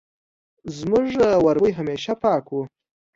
[0.77, 1.07] زموږ
[1.45, 2.63] وربوی همېشه پاک وو